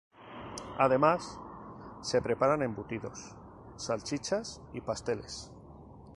Además, 0.79 1.39
se 2.01 2.23
preparaban 2.23 2.63
embutidos, 2.63 3.35
salchichas 3.75 4.59
y 4.73 4.81
pasteles. 4.81 5.51